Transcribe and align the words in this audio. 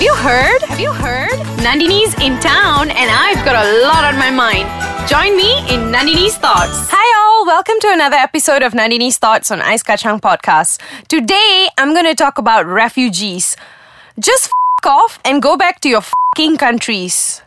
Have 0.00 0.06
you 0.06 0.14
heard? 0.14 0.62
Have 0.62 0.80
you 0.80 0.92
heard? 0.92 1.38
Nandini's 1.60 2.14
in 2.22 2.40
town 2.40 2.88
and 2.88 3.10
I've 3.10 3.44
got 3.44 3.54
a 3.54 3.82
lot 3.86 4.02
on 4.02 4.18
my 4.18 4.30
mind. 4.30 4.66
Join 5.06 5.36
me 5.36 5.58
in 5.68 5.92
Nandini's 5.92 6.38
Thoughts. 6.38 6.88
Hi 6.90 7.04
all, 7.20 7.44
welcome 7.44 7.74
to 7.82 7.92
another 7.92 8.16
episode 8.16 8.62
of 8.62 8.72
Nandini's 8.72 9.18
Thoughts 9.18 9.50
on 9.50 9.60
Ice 9.60 9.82
Kacang 9.82 10.18
Podcast. 10.18 10.80
Today, 11.08 11.68
I'm 11.76 11.92
going 11.92 12.06
to 12.06 12.14
talk 12.14 12.38
about 12.38 12.64
refugees. 12.64 13.58
Just 14.18 14.46
f- 14.46 14.86
off 14.86 15.20
and 15.22 15.42
go 15.42 15.58
back 15.58 15.80
to 15.80 15.90
your 15.90 16.00
fucking 16.00 16.56
countries. 16.56 17.42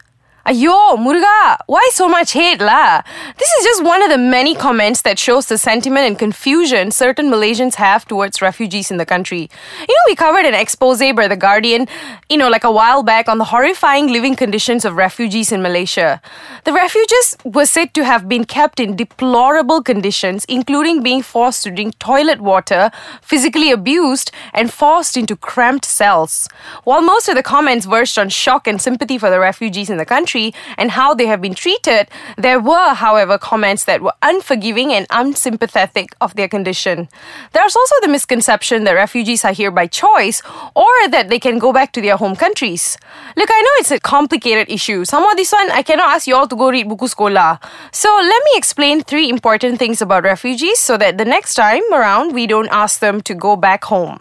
Ayo, 0.46 0.98
Muruga, 0.98 1.56
why 1.68 1.88
so 1.94 2.10
much 2.10 2.34
hate 2.34 2.60
la? 2.60 3.02
This 3.38 3.50
is 3.50 3.64
just 3.64 3.82
one 3.82 4.02
of 4.02 4.10
the 4.10 4.18
many 4.18 4.54
comments 4.54 5.02
that 5.04 5.18
shows 5.18 5.46
the 5.46 5.58
sentiment 5.58 6.06
and 6.06 6.20
confusion 6.20 6.92
certain 6.92 7.28
Malaysians 7.28 7.76
have 7.76 8.06
towards 8.06 8.42
refugees 8.42 8.92
in 8.92 8.98
the 8.98 9.06
country. 9.06 9.50
You 9.80 9.96
know, 9.96 10.04
we 10.06 10.16
covered 10.16 10.46
an 10.46 10.54
expose 10.54 11.00
by 11.00 11.30
The 11.30 11.38
Guardian, 11.38 11.88
you 12.30 12.36
know, 12.36 12.50
like 12.50 12.66
a 12.66 12.72
while 12.74 13.04
back 13.04 13.30
on 13.30 13.38
the 13.38 13.46
horrifying 13.46 14.12
living 14.12 14.36
conditions 14.36 14.84
of 14.84 14.98
refugees 14.98 15.54
in 15.54 15.62
Malaysia. 15.62 16.22
The 16.66 16.74
refugees 16.74 17.38
were 17.46 17.66
said 17.66 17.94
to 17.94 18.04
have 18.04 18.28
been 18.28 18.44
kept 18.44 18.82
in 18.82 18.98
deplorable 18.98 19.82
conditions, 19.82 20.44
including 20.50 21.02
being 21.02 21.22
forced 21.22 21.64
to 21.64 21.72
drink 21.72 21.98
toilet 22.00 22.42
water, 22.42 22.92
physically 23.22 23.72
abused, 23.72 24.30
and 24.54 24.74
forced 24.74 25.16
into 25.16 25.38
cramped 25.38 25.86
cells. 25.86 26.50
While 26.84 27.02
most 27.02 27.30
of 27.30 27.36
the 27.36 27.44
comments 27.44 27.86
verged 27.86 28.20
on 28.20 28.28
shock 28.28 28.68
and 28.68 28.82
sympathy 28.82 29.18
for 29.18 29.30
the 29.30 29.40
refugees 29.40 29.90
in 29.90 29.96
the 29.96 30.06
country, 30.06 30.33
country 30.34 30.54
and 30.78 30.92
how 30.92 31.14
they 31.14 31.28
have 31.28 31.42
been 31.42 31.54
treated, 31.54 32.08
there 32.38 32.60
were, 32.60 32.94
however, 32.94 33.38
comments 33.38 33.86
that 33.86 34.02
were 34.02 34.14
unforgiving 34.22 34.92
and 34.94 35.06
unsympathetic 35.10 36.16
of 36.22 36.36
their 36.36 36.48
condition. 36.48 37.08
There's 37.54 37.76
also 37.76 37.96
the 38.02 38.08
misconception 38.08 38.84
that 38.86 38.94
refugees 38.94 39.46
are 39.46 39.54
here 39.54 39.72
by 39.72 39.88
choice 39.88 40.42
or 40.76 40.94
that 41.10 41.30
they 41.30 41.40
can 41.40 41.60
go 41.60 41.72
back 41.74 41.92
to 41.94 42.02
their 42.02 42.18
home 42.18 42.36
countries. 42.36 42.98
Look, 43.36 43.50
I 43.52 43.62
know 43.62 43.74
it's 43.80 43.92
a 43.92 44.00
complicated 44.00 44.70
issue. 44.70 45.06
Some 45.06 45.24
of 45.24 45.38
this 45.38 45.52
one, 45.52 45.70
I 45.72 45.84
cannot 45.84 46.16
ask 46.16 46.28
you 46.28 46.36
all 46.36 46.48
to 46.48 46.56
go 46.56 46.70
read 46.70 46.88
buku 46.88 47.10
sekolah. 47.10 47.62
So 47.92 48.10
let 48.10 48.42
me 48.46 48.52
explain 48.56 49.04
three 49.04 49.30
important 49.30 49.80
things 49.80 50.02
about 50.02 50.24
refugees 50.24 50.80
so 50.80 50.98
that 50.98 51.18
the 51.18 51.26
next 51.26 51.56
time 51.56 51.84
around 51.94 52.34
we 52.34 52.48
don't 52.48 52.70
ask 52.72 53.00
them 53.00 53.22
to 53.22 53.34
go 53.34 53.56
back 53.56 53.84
home. 53.86 54.20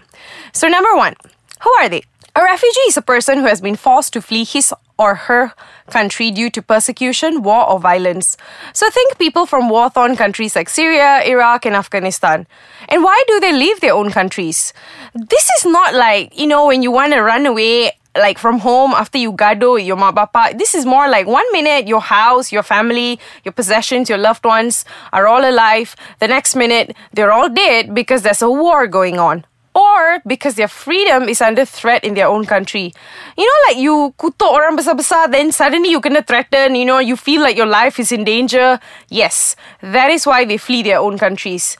So 0.52 0.68
number 0.68 0.94
one, 0.94 1.14
who 1.62 1.70
are 1.80 1.88
they? 1.88 2.02
A 2.34 2.42
refugee 2.42 2.88
is 2.88 2.96
a 2.96 3.02
person 3.02 3.40
who 3.40 3.46
has 3.46 3.60
been 3.60 3.76
forced 3.76 4.14
to 4.14 4.22
flee 4.22 4.44
his 4.44 4.72
or 4.98 5.14
her 5.28 5.52
country 5.90 6.30
due 6.30 6.48
to 6.48 6.62
persecution, 6.62 7.42
war, 7.42 7.68
or 7.68 7.78
violence. 7.78 8.38
So 8.72 8.88
think 8.88 9.18
people 9.18 9.44
from 9.44 9.68
war 9.68 9.90
torn 9.90 10.16
countries 10.16 10.56
like 10.56 10.70
Syria, 10.70 11.20
Iraq, 11.26 11.66
and 11.66 11.76
Afghanistan. 11.76 12.46
And 12.88 13.04
why 13.04 13.22
do 13.28 13.38
they 13.38 13.52
leave 13.52 13.80
their 13.80 13.92
own 13.92 14.10
countries? 14.10 14.72
This 15.14 15.46
is 15.58 15.66
not 15.66 15.92
like, 15.94 16.38
you 16.38 16.46
know, 16.46 16.66
when 16.66 16.82
you 16.82 16.90
want 16.90 17.12
to 17.12 17.20
run 17.20 17.44
away 17.44 17.92
like 18.16 18.38
from 18.38 18.60
home 18.60 18.92
after 18.92 19.18
you 19.18 19.32
gado 19.32 19.76
your 19.84 19.96
ma 19.96 20.12
bapa. 20.12 20.56
This 20.56 20.74
is 20.74 20.86
more 20.86 21.08
like 21.08 21.26
one 21.26 21.50
minute 21.52 21.86
your 21.86 22.00
house, 22.00 22.50
your 22.50 22.62
family, 22.62 23.18
your 23.44 23.52
possessions, 23.52 24.08
your 24.08 24.18
loved 24.18 24.44
ones 24.44 24.84
are 25.12 25.26
all 25.26 25.48
alive. 25.48 25.96
The 26.18 26.28
next 26.28 26.56
minute 26.56 26.96
they're 27.12 27.32
all 27.32 27.48
dead 27.48 27.94
because 27.94 28.22
there's 28.22 28.42
a 28.42 28.50
war 28.50 28.86
going 28.86 29.18
on 29.18 29.44
or 29.74 30.20
because 30.26 30.54
their 30.54 30.68
freedom 30.68 31.28
is 31.28 31.40
under 31.40 31.64
threat 31.64 32.04
in 32.04 32.14
their 32.14 32.28
own 32.28 32.44
country. 32.44 32.92
You 33.36 33.44
know, 33.44 33.58
like 33.68 33.78
you 33.78 34.14
kutuk 34.18 34.50
orang 34.50 34.76
besar-besar, 34.76 35.28
then 35.28 35.52
suddenly 35.52 35.90
you 35.90 36.00
gonna 36.00 36.22
threaten, 36.22 36.74
you 36.74 36.84
know, 36.84 36.98
you 36.98 37.16
feel 37.16 37.40
like 37.40 37.56
your 37.56 37.66
life 37.66 37.98
is 37.98 38.12
in 38.12 38.24
danger. 38.24 38.80
Yes, 39.08 39.56
that 39.80 40.10
is 40.10 40.26
why 40.26 40.44
they 40.44 40.58
flee 40.58 40.82
their 40.82 40.98
own 40.98 41.18
countries. 41.18 41.76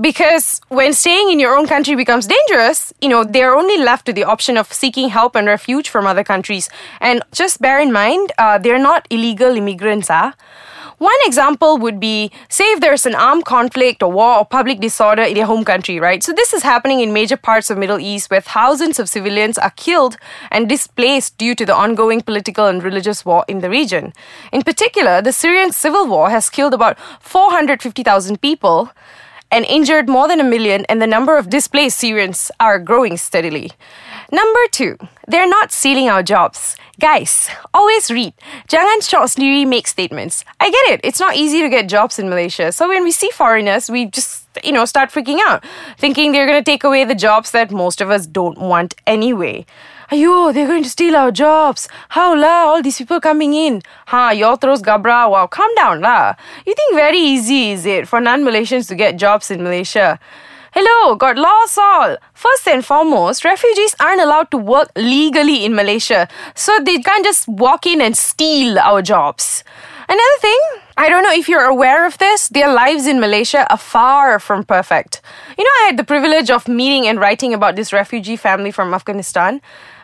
Because 0.00 0.60
when 0.68 0.92
staying 0.92 1.30
in 1.30 1.38
your 1.38 1.56
own 1.56 1.68
country 1.68 1.94
becomes 1.94 2.26
dangerous, 2.26 2.92
you 3.00 3.08
know, 3.08 3.22
they're 3.22 3.54
only 3.54 3.78
left 3.78 4.06
to 4.06 4.12
the 4.12 4.24
option 4.24 4.56
of 4.56 4.72
seeking 4.72 5.08
help 5.08 5.36
and 5.36 5.46
refuge 5.46 5.88
from 5.88 6.04
other 6.04 6.24
countries. 6.24 6.68
And 7.00 7.22
just 7.30 7.60
bear 7.60 7.78
in 7.78 7.92
mind, 7.92 8.32
uh, 8.36 8.58
they're 8.58 8.82
not 8.82 9.06
illegal 9.08 9.54
immigrants, 9.54 10.10
ah. 10.10 10.34
One 10.98 11.12
example 11.24 11.78
would 11.78 11.98
be 11.98 12.30
say 12.48 12.64
if 12.72 12.80
there's 12.80 13.06
an 13.06 13.14
armed 13.14 13.44
conflict 13.44 14.02
or 14.02 14.12
war 14.12 14.38
or 14.38 14.44
public 14.44 14.80
disorder 14.80 15.22
in 15.22 15.34
their 15.34 15.46
home 15.46 15.64
country, 15.64 15.98
right? 15.98 16.22
So 16.22 16.32
this 16.32 16.52
is 16.52 16.62
happening 16.62 17.00
in 17.00 17.12
major 17.12 17.36
parts 17.36 17.70
of 17.70 17.78
Middle 17.78 17.98
East 17.98 18.30
where 18.30 18.40
thousands 18.40 18.98
of 18.98 19.08
civilians 19.08 19.58
are 19.58 19.72
killed 19.76 20.16
and 20.50 20.68
displaced 20.68 21.36
due 21.36 21.54
to 21.56 21.66
the 21.66 21.74
ongoing 21.74 22.20
political 22.20 22.66
and 22.66 22.82
religious 22.82 23.24
war 23.24 23.44
in 23.48 23.60
the 23.60 23.70
region. 23.70 24.12
In 24.52 24.62
particular, 24.62 25.20
the 25.20 25.32
Syrian 25.32 25.72
civil 25.72 26.06
war 26.06 26.30
has 26.30 26.48
killed 26.48 26.74
about 26.74 26.98
450,000 27.20 28.40
people 28.40 28.90
and 29.54 29.64
injured 29.66 30.08
more 30.08 30.26
than 30.26 30.40
a 30.40 30.44
million, 30.44 30.84
and 30.88 31.00
the 31.00 31.06
number 31.06 31.38
of 31.38 31.48
displaced 31.48 31.98
Syrians 31.98 32.50
are 32.58 32.80
growing 32.80 33.16
steadily. 33.16 33.70
Number 34.32 34.66
two, 34.72 34.98
they're 35.28 35.48
not 35.48 35.70
stealing 35.70 36.08
our 36.08 36.24
jobs. 36.24 36.76
Guys, 36.98 37.48
always 37.72 38.10
read. 38.10 38.34
Jangan 38.68 39.08
short 39.08 39.30
sendiri 39.30 39.66
make 39.66 39.86
statements. 39.86 40.44
I 40.58 40.70
get 40.70 40.86
it. 40.90 41.00
It's 41.04 41.20
not 41.20 41.36
easy 41.36 41.62
to 41.62 41.68
get 41.68 41.88
jobs 41.88 42.18
in 42.18 42.28
Malaysia. 42.28 42.72
So 42.72 42.88
when 42.88 43.04
we 43.04 43.12
see 43.12 43.30
foreigners, 43.30 43.88
we 43.88 44.06
just, 44.06 44.48
you 44.64 44.72
know, 44.72 44.84
start 44.84 45.10
freaking 45.10 45.38
out, 45.46 45.64
thinking 45.98 46.32
they're 46.32 46.46
going 46.46 46.58
to 46.58 46.70
take 46.70 46.82
away 46.82 47.04
the 47.04 47.14
jobs 47.14 47.52
that 47.52 47.70
most 47.70 48.00
of 48.00 48.10
us 48.10 48.26
don't 48.26 48.58
want 48.58 48.94
anyway. 49.06 49.66
Ayo, 50.10 50.52
they're 50.52 50.66
going 50.66 50.82
to 50.82 50.88
steal 50.88 51.16
our 51.16 51.30
jobs. 51.32 51.88
How 52.10 52.36
la? 52.36 52.66
All 52.66 52.82
these 52.82 52.98
people 52.98 53.20
coming 53.20 53.54
in. 53.54 53.82
Ha, 54.08 54.30
y'all 54.30 54.56
throws 54.56 54.82
gabra. 54.82 55.30
Wow, 55.30 55.46
calm 55.46 55.74
down 55.74 56.00
la. 56.00 56.34
You 56.66 56.74
think 56.74 56.94
very 56.94 57.18
easy 57.18 57.70
is 57.70 57.86
it 57.86 58.06
for 58.06 58.20
non-Malaysians 58.20 58.86
to 58.88 58.94
get 58.94 59.16
jobs 59.16 59.50
in 59.50 59.62
Malaysia? 59.62 60.18
Hello, 60.72 61.14
got 61.14 61.38
laws 61.38 61.78
all. 61.78 62.16
First 62.34 62.66
and 62.68 62.84
foremost, 62.84 63.44
refugees 63.44 63.94
aren't 64.00 64.20
allowed 64.20 64.50
to 64.50 64.58
work 64.58 64.90
legally 64.96 65.64
in 65.64 65.74
Malaysia, 65.74 66.28
so 66.54 66.78
they 66.84 66.98
can't 66.98 67.24
just 67.24 67.46
walk 67.46 67.86
in 67.86 68.00
and 68.00 68.16
steal 68.16 68.78
our 68.80 69.00
jobs. 69.00 69.62
Another 70.08 70.38
thing, 70.40 70.58
I 70.96 71.08
don't 71.08 71.22
know 71.22 71.32
if 71.32 71.48
you're 71.48 71.64
aware 71.64 72.06
of 72.06 72.18
this, 72.18 72.48
their 72.48 72.72
lives 72.72 73.06
in 73.06 73.20
Malaysia 73.20 73.66
are 73.70 73.78
far 73.78 74.38
from 74.38 74.64
perfect. 74.64 75.22
You 75.56 75.64
know, 75.64 75.70
I 75.82 75.86
had 75.86 75.96
the 75.96 76.04
privilege 76.04 76.50
of 76.50 76.68
meeting 76.68 77.06
and 77.06 77.18
writing 77.18 77.54
about 77.54 77.76
this 77.76 77.92
refugee 77.92 78.36
family 78.36 78.70
from 78.70 78.92
Afghanistan. 78.92 79.60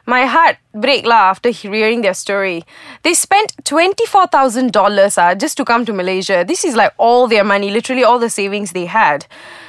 My 0.07 0.25
heart 0.25 0.57
break 0.75 1.05
lah 1.05 1.31
after 1.31 1.51
hearing 1.51 2.01
their 2.01 2.15
story. 2.15 2.65
They 3.03 3.15
spent 3.15 3.55
$24,000 3.65 5.19
uh, 5.19 5.35
just 5.35 5.57
to 5.59 5.65
come 5.65 5.85
to 5.85 5.93
Malaysia. 5.93 6.45
This 6.47 6.65
is 6.65 6.75
like 6.75 6.93
all 6.97 7.29
their 7.29 7.45
money, 7.45 7.71
literally 7.71 8.03
all 8.03 8.19
the 8.19 8.31
savings 8.31 8.73
they 8.73 8.87
had. 8.87 9.27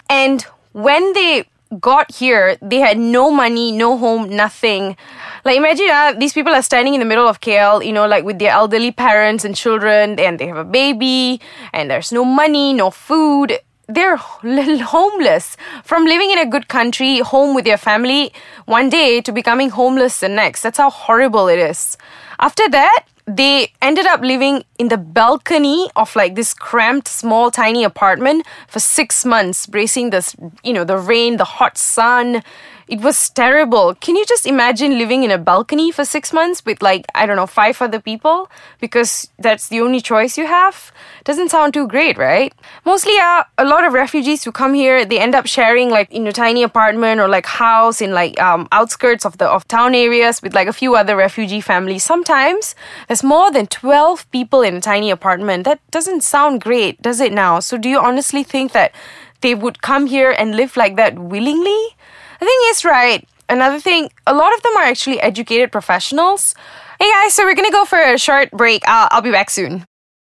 And 0.09 0.45
when 0.71 1.13
they 1.13 1.45
got 1.79 2.11
here, 2.11 2.57
they 2.61 2.79
had 2.79 2.97
no 2.97 3.31
money, 3.31 3.71
no 3.71 3.97
home, 3.97 4.29
nothing. 4.29 4.97
Like 5.45 5.57
imagine 5.57 5.89
uh, 5.89 6.13
these 6.17 6.33
people 6.33 6.53
are 6.53 6.61
standing 6.61 6.93
in 6.93 6.99
the 6.99 7.05
middle 7.05 7.27
of 7.27 7.41
KL, 7.41 7.85
you 7.85 7.93
know, 7.93 8.07
like 8.07 8.23
with 8.23 8.39
their 8.39 8.51
elderly 8.51 8.91
parents 8.91 9.45
and 9.45 9.55
children, 9.55 10.19
and 10.19 10.39
they 10.39 10.47
have 10.47 10.57
a 10.57 10.65
baby, 10.65 11.39
and 11.73 11.89
there's 11.89 12.11
no 12.11 12.25
money, 12.25 12.73
no 12.73 12.91
food. 12.91 13.57
They're 13.87 14.15
homeless 14.15 15.57
from 15.83 16.05
living 16.05 16.31
in 16.31 16.39
a 16.39 16.45
good 16.45 16.67
country, 16.67 17.19
home 17.19 17.55
with 17.55 17.65
their 17.65 17.77
family, 17.77 18.33
one 18.65 18.89
day 18.89 19.21
to 19.21 19.31
becoming 19.31 19.69
homeless 19.69 20.19
the 20.19 20.29
next. 20.29 20.61
That's 20.61 20.77
how 20.77 20.89
horrible 20.89 21.47
it 21.47 21.59
is. 21.59 21.97
After 22.39 22.67
that, 22.69 23.05
they 23.37 23.71
ended 23.81 24.05
up 24.05 24.21
living 24.21 24.63
in 24.77 24.89
the 24.89 24.97
balcony 24.97 25.89
of 25.95 26.15
like 26.15 26.35
this 26.35 26.53
cramped 26.53 27.07
small 27.07 27.51
tiny 27.51 27.83
apartment 27.83 28.45
for 28.67 28.79
6 28.79 29.25
months 29.25 29.67
bracing 29.67 30.09
this 30.09 30.35
you 30.63 30.73
know 30.73 30.83
the 30.83 30.97
rain 30.97 31.37
the 31.37 31.45
hot 31.59 31.77
sun 31.77 32.43
it 32.91 32.99
was 32.99 33.29
terrible. 33.29 33.95
Can 33.95 34.17
you 34.17 34.25
just 34.25 34.45
imagine 34.45 34.97
living 34.97 35.23
in 35.23 35.31
a 35.31 35.37
balcony 35.37 35.91
for 35.91 36.03
six 36.03 36.33
months 36.33 36.65
with 36.65 36.81
like, 36.81 37.05
I 37.15 37.25
don't 37.25 37.37
know, 37.37 37.47
five 37.47 37.81
other 37.81 38.01
people? 38.01 38.51
Because 38.81 39.29
that's 39.39 39.69
the 39.69 39.79
only 39.79 40.01
choice 40.01 40.37
you 40.37 40.45
have? 40.45 40.91
Doesn't 41.23 41.51
sound 41.51 41.73
too 41.73 41.87
great, 41.87 42.17
right? 42.17 42.53
Mostly, 42.83 43.17
uh, 43.17 43.45
a 43.57 43.63
lot 43.63 43.85
of 43.85 43.93
refugees 43.93 44.43
who 44.43 44.51
come 44.51 44.73
here, 44.73 45.05
they 45.05 45.19
end 45.19 45.35
up 45.35 45.45
sharing 45.45 45.89
like 45.89 46.11
in 46.11 46.27
a 46.27 46.33
tiny 46.33 46.63
apartment 46.63 47.21
or 47.21 47.29
like 47.29 47.45
house 47.45 48.01
in 48.01 48.11
like 48.11 48.37
um, 48.41 48.67
outskirts 48.73 49.25
of 49.25 49.37
the 49.37 49.47
of 49.47 49.65
town 49.69 49.95
areas 49.95 50.41
with 50.41 50.53
like 50.53 50.67
a 50.67 50.73
few 50.73 50.93
other 50.93 51.15
refugee 51.15 51.61
families. 51.61 52.03
Sometimes 52.03 52.75
there's 53.07 53.23
more 53.23 53.53
than 53.53 53.67
12 53.67 54.29
people 54.31 54.63
in 54.63 54.75
a 54.75 54.81
tiny 54.81 55.11
apartment. 55.11 55.63
That 55.63 55.79
doesn't 55.91 56.23
sound 56.23 56.59
great, 56.59 57.01
does 57.01 57.21
it 57.21 57.31
now? 57.31 57.61
So 57.61 57.77
do 57.77 57.87
you 57.87 57.99
honestly 57.99 58.43
think 58.43 58.73
that 58.73 58.91
they 59.39 59.55
would 59.55 59.81
come 59.81 60.07
here 60.07 60.31
and 60.31 60.57
live 60.57 60.75
like 60.75 60.97
that 60.97 61.17
willingly? 61.17 61.95
The 62.41 62.45
thing 62.45 62.59
is, 62.69 62.83
right, 62.83 63.29
another 63.49 63.79
thing, 63.79 64.09
a 64.25 64.33
lot 64.33 64.51
of 64.55 64.63
them 64.63 64.75
are 64.75 64.81
actually 64.81 65.21
educated 65.21 65.71
professionals. 65.71 66.55
Hey 66.99 67.11
guys, 67.11 67.35
so 67.35 67.43
we're 67.43 67.53
gonna 67.53 67.69
go 67.69 67.85
for 67.85 67.99
a 67.99 68.17
short 68.17 68.49
break. 68.49 68.81
I'll, 68.87 69.07
I'll 69.11 69.21
be 69.21 69.29
back 69.29 69.51
soon. 69.51 69.85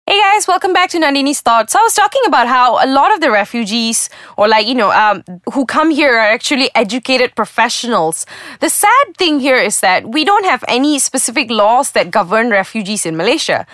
Hey 0.07 0.21
guys, 0.21 0.47
welcome 0.47 0.75
back 0.75 0.91
to 0.91 0.99
Nandini's 0.99 1.41
Thoughts. 1.41 1.75
I 1.75 1.81
was 1.81 1.95
talking 1.95 2.21
about 2.27 2.49
how 2.49 2.85
a 2.85 2.87
lot 2.87 3.15
of 3.15 3.23
the 3.23 3.31
refugees, 3.31 4.11
or 4.37 4.47
like, 4.47 4.67
you 4.67 4.75
know, 4.75 4.91
um, 4.91 5.25
who 5.55 5.65
come 5.65 5.91
here 5.91 6.15
are 6.17 6.35
actually 6.37 6.69
educated 6.75 7.35
professionals. 7.35 8.27
The 8.61 8.69
sad 8.69 9.17
thing 9.17 9.41
here 9.41 9.57
is 9.57 9.81
that 9.81 10.11
we 10.11 10.27
don't 10.27 10.45
have 10.45 10.63
any 10.69 10.99
specific 10.99 11.51
laws 11.51 11.93
that 11.93 12.11
govern 12.11 12.51
refugees 12.51 13.07
in 13.07 13.17
Malaysia. 13.17 13.67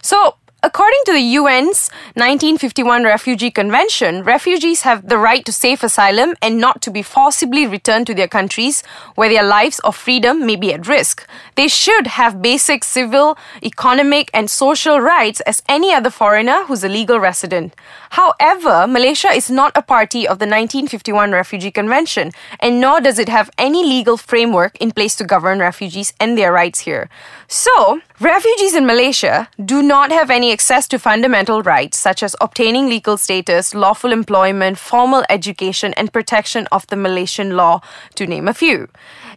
So 0.00 0.36
According 0.64 1.00
to 1.06 1.12
the 1.12 1.36
UN's 1.38 1.90
1951 2.14 3.02
Refugee 3.02 3.50
Convention, 3.50 4.22
refugees 4.22 4.82
have 4.82 5.08
the 5.08 5.18
right 5.18 5.44
to 5.44 5.50
safe 5.50 5.82
asylum 5.82 6.36
and 6.40 6.60
not 6.60 6.80
to 6.82 6.90
be 6.92 7.02
forcibly 7.02 7.66
returned 7.66 8.06
to 8.06 8.14
their 8.14 8.28
countries 8.28 8.84
where 9.16 9.28
their 9.28 9.42
lives 9.42 9.80
or 9.82 9.92
freedom 9.92 10.46
may 10.46 10.54
be 10.54 10.72
at 10.72 10.86
risk. 10.86 11.28
They 11.56 11.66
should 11.66 12.06
have 12.06 12.40
basic 12.40 12.84
civil, 12.84 13.36
economic, 13.60 14.30
and 14.32 14.48
social 14.48 15.00
rights 15.00 15.40
as 15.40 15.64
any 15.68 15.92
other 15.92 16.10
foreigner 16.10 16.62
who's 16.66 16.84
a 16.84 16.88
legal 16.88 17.18
resident. 17.18 17.74
However, 18.10 18.86
Malaysia 18.86 19.32
is 19.32 19.50
not 19.50 19.76
a 19.76 19.82
party 19.82 20.28
of 20.28 20.38
the 20.38 20.46
1951 20.46 21.32
Refugee 21.32 21.72
Convention, 21.72 22.30
and 22.60 22.80
nor 22.80 23.00
does 23.00 23.18
it 23.18 23.28
have 23.28 23.50
any 23.58 23.82
legal 23.82 24.16
framework 24.16 24.76
in 24.76 24.92
place 24.92 25.16
to 25.16 25.24
govern 25.24 25.58
refugees 25.58 26.12
and 26.20 26.38
their 26.38 26.52
rights 26.52 26.80
here. 26.80 27.08
So, 27.48 28.00
refugees 28.22 28.74
in 28.74 28.86
Malaysia 28.86 29.48
do 29.64 29.82
not 29.82 30.12
have 30.12 30.30
any 30.30 30.52
access 30.52 30.86
to 30.86 30.98
fundamental 30.98 31.60
rights 31.62 31.98
such 31.98 32.22
as 32.22 32.36
obtaining 32.40 32.86
legal 32.88 33.16
status, 33.16 33.74
lawful 33.74 34.12
employment, 34.12 34.78
formal 34.78 35.24
education, 35.28 35.92
and 35.94 36.12
protection 36.12 36.68
of 36.70 36.86
the 36.86 36.96
Malaysian 36.96 37.56
law, 37.56 37.80
to 38.14 38.26
name 38.26 38.46
a 38.46 38.54
few. 38.54 38.88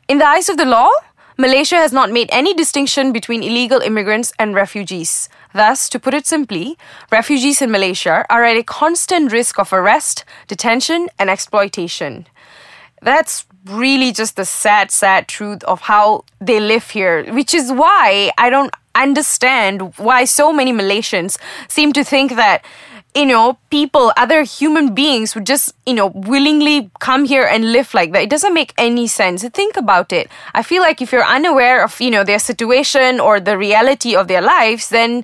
In 0.08 0.20
the 0.20 0.28
eyes 0.28 0.50
of 0.50 0.58
the 0.58 0.66
law, 0.66 0.92
Malaysia 1.36 1.76
has 1.76 1.92
not 1.92 2.12
made 2.12 2.30
any 2.32 2.54
distinction 2.54 3.12
between 3.12 3.42
illegal 3.42 3.82
immigrants 3.82 4.32
and 4.38 4.54
refugees. 4.54 5.30
Thus, 5.54 5.90
to 5.90 6.00
put 6.00 6.14
it 6.14 6.28
simply, 6.28 6.78
refugees 7.12 7.62
in 7.62 7.72
Malaysia 7.72 8.24
are 8.30 8.44
at 8.44 8.56
a 8.56 8.64
constant 8.64 9.32
risk 9.32 9.60
of 9.60 9.74
arrest, 9.74 10.24
detention, 10.48 11.10
and 11.18 11.30
exploitation. 11.30 12.28
That's 13.06 13.46
really 13.66 14.12
just 14.12 14.36
the 14.36 14.46
sad, 14.46 14.92
sad 14.92 15.28
truth 15.28 15.64
of 15.64 15.82
how 15.82 16.26
they 16.42 16.60
live 16.60 16.90
here, 16.90 17.32
which 17.34 17.54
is 17.54 17.72
why 17.72 18.32
I 18.38 18.50
don't 18.50 18.74
understand 18.96 19.94
why 19.98 20.26
so 20.26 20.52
many 20.52 20.74
Malaysians 20.74 21.38
seem 21.68 21.94
to 21.94 22.04
think 22.04 22.36
that 22.36 22.66
you 23.16 23.26
know, 23.26 23.58
people, 23.70 24.12
other 24.18 24.44
human 24.44 24.94
beings 24.94 25.36
would 25.36 25.46
just, 25.46 25.74
you 25.86 25.94
know, 25.94 26.08
willingly 26.08 26.92
come 27.00 27.24
here 27.24 27.46
and 27.46 27.72
live 27.72 27.94
like 27.94 28.12
that. 28.12 28.24
It 28.24 28.30
doesn't 28.30 28.54
make 28.54 28.74
any 28.78 29.08
sense. 29.08 29.42
Think 29.48 29.78
about 29.78 30.12
it. 30.12 30.30
I 30.54 30.64
feel 30.64 30.82
like 30.82 31.02
if 31.02 31.14
you're 31.14 31.24
unaware 31.24 31.82
of, 31.82 32.02
you 32.02 32.12
know, 32.12 32.26
their 32.26 32.40
situation 32.40 33.22
or 33.22 33.40
the 33.40 33.58
reality 33.58 34.18
of 34.18 34.28
their 34.28 34.42
lives, 34.42 34.90
then 34.90 35.24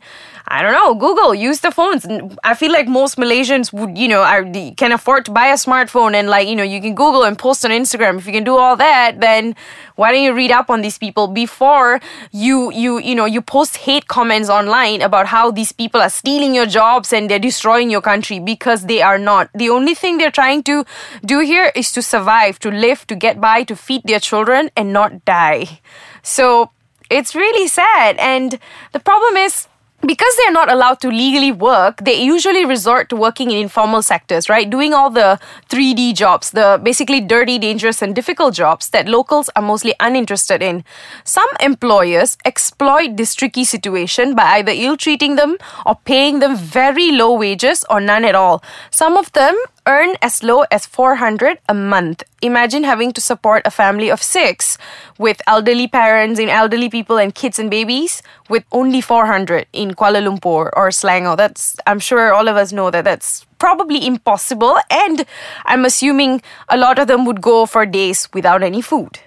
I 0.52 0.62
don't 0.62 0.74
know, 0.74 0.94
Google, 0.96 1.34
use 1.34 1.62
the 1.62 1.72
phones. 1.72 2.06
I 2.44 2.56
feel 2.56 2.74
like 2.74 2.86
most 2.86 3.18
Malaysians 3.18 3.72
would, 3.72 3.98
you 3.98 4.10
know, 4.10 4.22
are, 4.22 4.44
can 4.76 4.92
afford 4.92 5.24
to 5.26 5.32
buy 5.32 5.48
a 5.48 5.54
smartphone 5.54 6.14
and 6.14 6.28
like, 6.28 6.46
you 6.46 6.58
know, 6.58 6.64
you 6.64 6.82
can 6.82 6.94
Google 6.94 7.24
and 7.24 7.40
post 7.40 7.64
on 7.64 7.72
Instagram. 7.72 8.18
If 8.18 8.26
you 8.28 8.34
can 8.34 8.44
do 8.44 8.58
all 8.58 8.76
that, 8.76 9.22
then 9.22 9.56
why 9.96 10.12
don't 10.12 10.22
you 10.22 10.34
read 10.34 10.52
up 10.52 10.70
on 10.70 10.82
these 10.82 10.98
people 10.98 11.30
before 11.30 12.02
you, 12.32 12.70
you, 12.74 13.00
you 13.00 13.16
know, 13.16 13.24
you 13.24 13.42
post 13.42 13.78
hate 13.78 14.10
comments 14.10 14.50
online 14.50 15.02
about 15.02 15.28
how 15.28 15.52
these 15.52 15.72
people 15.72 16.02
are 16.02 16.10
stealing 16.10 16.54
your 16.54 16.66
jobs 16.66 17.14
and 17.14 17.30
they're 17.30 17.40
destroying 17.40 17.90
your 17.90 18.02
country 18.02 18.38
because 18.40 18.88
they 18.88 19.02
are 19.02 19.18
not. 19.18 19.50
The 19.56 19.70
only 19.70 19.96
thing 19.96 20.18
they're 20.18 20.32
trying 20.32 20.64
to 20.64 20.84
do 21.24 21.40
here 21.40 21.72
is 21.76 21.94
to 21.94 22.02
survive, 22.02 22.60
to 22.60 22.70
live, 22.70 23.08
to 23.08 23.16
get 23.16 23.40
by, 23.40 23.64
to 23.64 23.76
feed 23.78 24.02
their 24.04 24.20
children 24.20 24.70
and 24.76 24.92
not 24.92 25.24
die. 25.24 25.80
So 26.24 26.72
it's 27.10 27.36
really 27.36 27.70
sad. 27.70 28.18
And 28.18 28.60
the 28.92 29.00
problem 29.00 29.38
is, 29.38 29.70
because 30.06 30.36
they're 30.38 30.52
not 30.52 30.72
allowed 30.72 31.00
to 31.02 31.10
legally 31.10 31.52
work, 31.52 32.04
they 32.04 32.22
usually 32.22 32.66
resort 32.66 33.10
to 33.10 33.16
working 33.16 33.52
in 33.52 33.58
informal 33.58 34.02
sectors, 34.02 34.50
right? 34.50 34.70
Doing 34.70 34.94
all 34.94 35.10
the 35.10 35.40
3D 35.70 36.16
jobs, 36.16 36.52
the 36.52 36.80
basically 36.82 37.22
dirty, 37.22 37.60
dangerous, 37.60 38.02
and 38.02 38.16
difficult 38.16 38.54
jobs 38.54 38.90
that 38.90 39.08
locals 39.08 39.50
are 39.56 39.62
mostly 39.62 39.94
uninterested 40.00 40.62
in. 40.62 40.84
Some 41.24 41.48
employers 41.60 42.38
exploit 42.46 43.18
this 43.18 43.36
tricky 43.36 43.64
situation 43.64 44.36
by 44.36 44.58
either 44.58 44.72
ill 44.74 44.98
treating 44.98 45.36
them 45.36 45.58
or 45.86 45.96
paying 46.06 46.40
them 46.40 46.56
very 46.56 47.12
low 47.12 47.34
wages 47.34 47.86
or 47.90 48.00
none 48.00 48.26
at 48.26 48.36
all. 48.36 48.64
Some 48.90 49.18
of 49.18 49.32
them 49.34 49.58
earn 49.88 50.16
as 50.22 50.44
low 50.44 50.64
as 50.72 50.86
400 50.86 51.60
a 51.68 51.74
month. 51.74 52.24
Imagine 52.42 52.84
having 52.84 53.12
to 53.14 53.22
support 53.22 53.64
a 53.66 53.72
family 53.72 54.10
of 54.10 54.22
6 54.22 54.78
with 55.18 55.42
elderly 55.48 55.88
parents 55.88 56.40
and 56.40 56.50
elderly 56.50 56.90
people 56.90 57.18
and 57.18 57.34
kids 57.34 57.60
and 57.60 57.70
babies 57.70 58.22
with 58.50 58.64
only 58.72 59.02
400 59.02 59.66
in 59.74 59.94
Kuala 59.94 60.22
Lumpur 60.22 60.70
or 60.74 60.90
Selangor. 60.90 61.38
That's 61.38 61.78
I'm 61.88 62.00
sure 62.00 62.34
all 62.34 62.48
of 62.48 62.56
us 62.56 62.72
know 62.72 62.92
that 62.92 63.06
that's 63.06 63.46
probably 63.60 64.06
impossible 64.06 64.78
and 64.90 65.26
I'm 65.66 65.86
assuming 65.86 66.42
a 66.70 66.78
lot 66.78 67.00
of 67.00 67.08
them 67.08 67.26
would 67.26 67.42
go 67.42 67.66
for 67.66 67.86
days 67.86 68.28
without 68.34 68.64
any 68.64 68.82
food. 68.82 69.20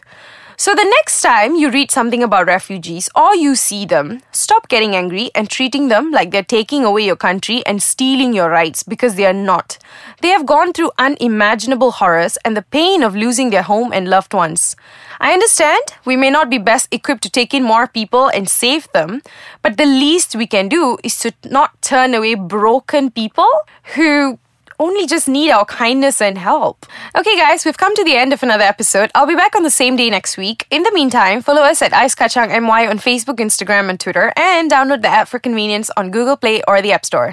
So, 0.57 0.73
the 0.73 0.85
next 0.85 1.21
time 1.21 1.57
you 1.57 1.69
read 1.69 1.91
something 1.91 2.23
about 2.23 2.47
refugees 2.47 3.09
or 3.17 3.35
you 3.35 3.57
see 3.57 3.85
them, 3.85 4.21
stop 4.31 4.69
getting 4.69 4.95
angry 4.95 5.31
and 5.35 5.51
treating 5.51 5.89
them 5.89 6.13
like 6.13 6.31
they're 6.31 6.45
taking 6.45 6.85
away 6.85 7.03
your 7.03 7.17
country 7.17 7.67
and 7.67 7.83
stealing 7.83 8.33
your 8.33 8.49
rights 8.49 8.85
because 8.85 9.17
they 9.17 9.27
are 9.27 9.33
not. 9.33 9.79
They 10.23 10.29
have 10.29 10.47
gone 10.47 10.73
through 10.73 10.93
unimaginable 10.97 11.91
horrors 11.91 12.39
and 12.45 12.57
the 12.57 12.63
pain 12.63 13.03
of 13.03 13.17
losing 13.17 13.51
their 13.51 13.63
home 13.63 13.93
and 13.93 14.09
loved 14.09 14.33
ones. 14.33 14.77
I 15.19 15.33
understand 15.33 15.83
we 16.05 16.17
may 16.17 16.31
not 16.31 16.51
be 16.51 16.59
best 16.59 16.87
equipped 16.93 17.25
to 17.25 17.31
take 17.31 17.53
in 17.53 17.65
more 17.65 17.89
people 17.89 18.29
and 18.29 18.49
save 18.49 18.91
them, 18.93 19.23
but 19.61 19.77
the 19.77 19.87
least 19.87 20.37
we 20.37 20.47
can 20.47 20.69
do 20.69 20.99
is 21.03 21.19
to 21.21 21.33
not 21.45 21.83
turn 21.83 22.15
away 22.15 22.37
broken 22.37 23.11
people 23.11 23.51
who 23.97 24.39
only 24.79 25.07
just 25.07 25.29
need 25.29 25.51
our 25.51 25.65
kindness 25.65 26.21
and 26.21 26.37
help. 26.37 26.87
Okay, 27.17 27.37
guys, 27.37 27.65
we've 27.65 27.79
come 27.79 27.95
to 27.95 28.05
the 28.05 28.17
end 28.17 28.33
of 28.33 28.43
another 28.43 28.65
episode. 28.65 29.11
I'll 29.15 29.27
be 29.27 29.35
back 29.35 29.55
on 29.57 29.63
the 29.63 29.71
same 29.71 29.97
day 29.97 30.11
next 30.11 30.37
week. 30.37 30.67
In 30.71 30.83
the 30.83 30.93
meantime, 30.93 31.41
follow 31.43 31.63
us 31.63 31.81
at 31.83 31.93
Ice 31.93 32.15
Kacang 32.15 32.49
MY 32.49 32.87
on 32.87 32.99
Facebook, 32.99 33.37
Instagram, 33.37 33.89
and 33.89 33.99
Twitter, 33.99 34.33
and 34.37 34.71
download 34.71 35.03
the 35.03 35.09
app 35.09 35.29
for 35.29 35.39
convenience 35.39 35.91
on 35.97 36.11
Google 36.11 36.37
Play 36.37 36.63
or 36.69 36.83
the 36.83 36.93
App 36.93 37.05
Store. 37.05 37.33